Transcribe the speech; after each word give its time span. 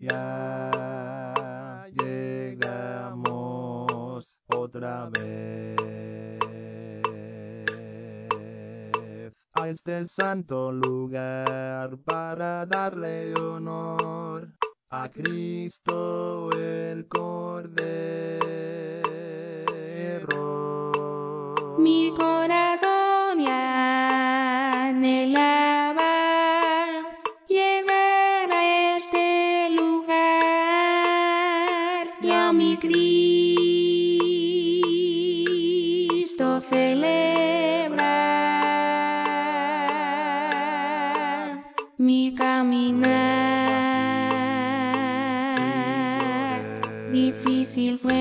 ya 0.00 1.86
llegamos 1.92 3.20
otra 4.46 5.10
vez 5.10 5.76
a 9.52 9.68
este 9.68 10.06
santo 10.06 10.72
lugar 10.72 11.98
para 11.98 12.64
darle 12.64 13.34
honor 13.34 14.48
a 14.88 15.08
Cristo 15.10 16.50
el 16.52 17.06
Cordero. 17.06 18.49
Cristo 32.76 33.80
celebra 36.68 38.14
mi 41.98 42.34
caminar. 42.34 43.10
Difícil 47.12 47.98
fue, 47.98 48.14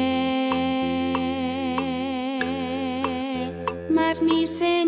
mas 3.89 4.21
mi 4.21 4.47
ser 4.47 4.78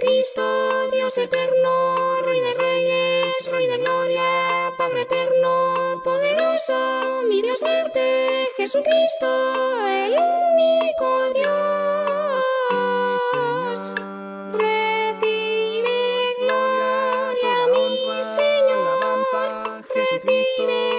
Jesucristo, 0.00 0.88
Dios 0.92 1.18
eterno, 1.18 2.22
Rey 2.22 2.40
de 2.40 2.54
reyes, 2.54 3.34
Rey 3.44 3.66
de 3.66 3.76
gloria, 3.76 4.72
Padre 4.78 5.02
eterno, 5.02 6.00
poderoso, 6.02 7.22
mi 7.28 7.42
Dios 7.42 7.58
fuerte, 7.58 8.48
Jesucristo, 8.56 9.86
el 9.86 10.12
único 10.12 11.32
Dios. 11.34 12.44
Recibe 14.54 16.34
gloria, 16.38 17.56
mi 17.74 18.24
Señor, 18.24 18.88
alabanza, 18.88 19.82
Jesucristo. 19.92 20.89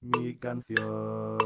mi 0.00 0.34
canción. 0.36 1.38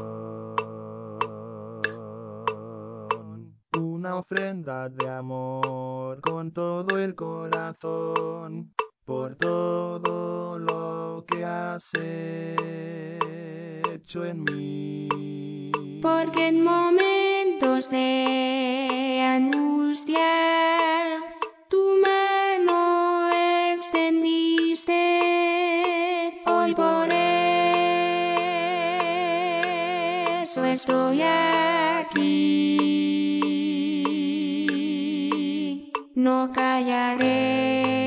Una 3.77 4.17
ofrenda 4.17 4.89
de 4.89 5.09
amor 5.09 6.19
con 6.21 6.51
todo 6.51 6.97
el 6.97 7.15
corazón, 7.15 8.73
por 9.05 9.35
todo 9.35 10.59
lo 10.59 11.25
que 11.27 11.45
has 11.45 11.89
hecho 11.95 12.83
en 14.25 14.43
mí. 14.43 15.71
Porque 16.01 16.47
en 16.49 16.63
momentos 16.63 17.12
estoy 30.73 31.21
aquí. 31.21 32.33
No 36.15 36.51
callaré. 36.51 38.02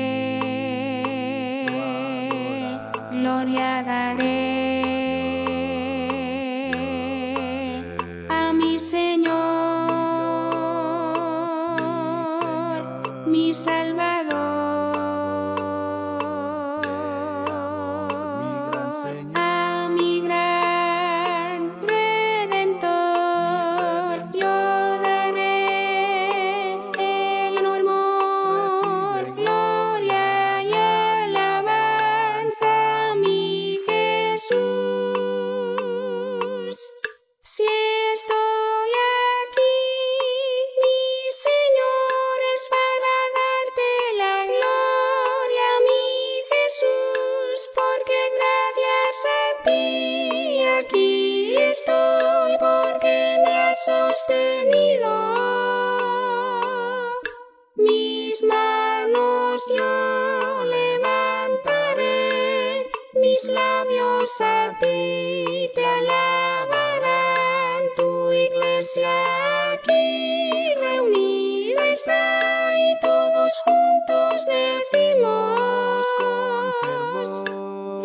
aquí 69.05 70.73
reunida 70.75 71.87
está 71.89 72.73
y 72.75 72.99
todos 72.99 73.51
juntos 73.65 74.45
decimos. 74.45 76.05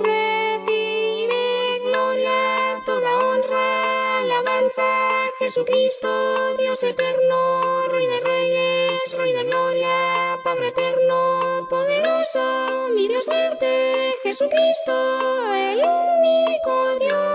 Recibe 0.05 1.81
gloria, 1.85 2.83
toda 2.85 3.11
honra, 3.27 4.19
alabanza, 4.21 5.31
Jesucristo, 5.39 6.57
Dios 6.59 6.83
eterno, 6.83 7.89
Rey 7.89 8.07
de 8.07 8.21
Reyes, 8.21 9.13
Rey 9.13 9.33
de 9.33 9.45
Gloria, 9.45 10.39
Padre 10.45 10.69
eterno, 10.69 11.67
poderoso, 11.71 12.89
mi 12.95 13.09
Dios 13.09 13.25
fuerte, 13.25 14.15
Jesucristo, 14.23 15.55
el 15.55 15.79
único 15.79 16.99
Dios. 17.01 17.32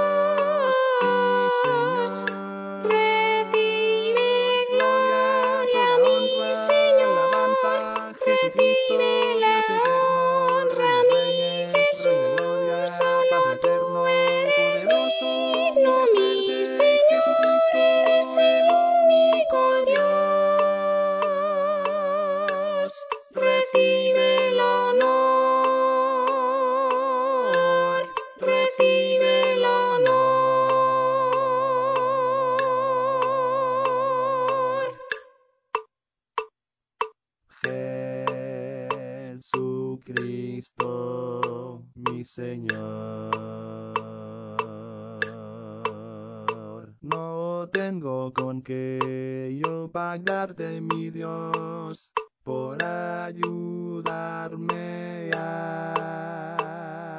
aunque 48.57 49.59
yo 49.63 49.91
pagarte 49.91 50.81
mi 50.81 51.11
Dios 51.11 52.11
por 52.43 52.83
ayudarme 52.83 54.49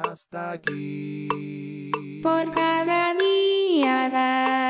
hasta 0.03 0.51
aquí. 0.51 2.19
Por 2.21 2.51
cada 2.51 3.13
día. 3.13 4.68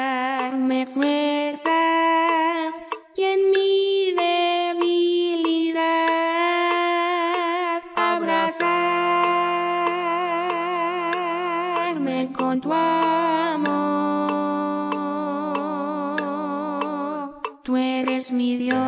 mi 18.39 18.55
Dios, 18.55 18.79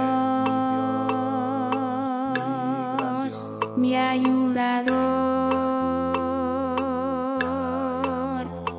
mi 3.75 3.92
ayudador, 3.98 4.95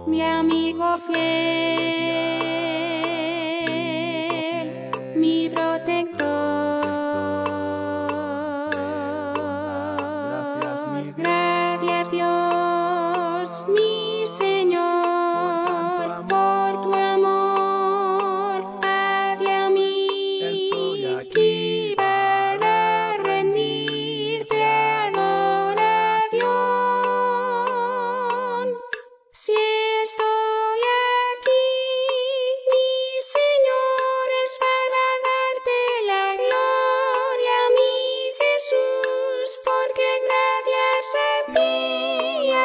mi 0.06 0.22
amigo 0.22 0.96
fiel. 1.06 1.71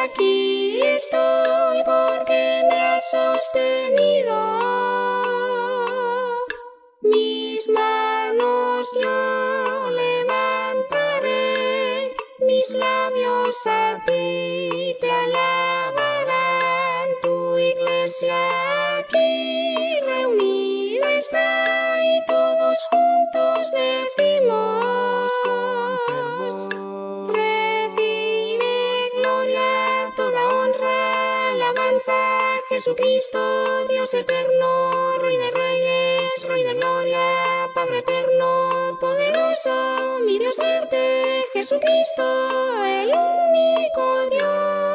aquí 0.08 0.80
estoy 0.82 1.82
porque 1.84 2.62
me 2.68 2.80
has 2.80 3.10
sostenido. 3.10 4.67
Jesucristo, 32.78 33.86
Dios 33.88 34.14
eterno, 34.14 35.18
Rey 35.18 35.36
de 35.36 35.50
Reyes, 35.50 36.30
Rey 36.46 36.62
de 36.62 36.74
Gloria, 36.74 37.68
Padre 37.74 37.98
eterno, 37.98 38.96
poderoso, 39.00 40.20
mi 40.24 40.38
Dios 40.38 40.54
fuerte, 40.54 41.44
Jesucristo, 41.52 42.84
el 42.84 43.08
único 43.08 44.30
Dios. 44.30 44.87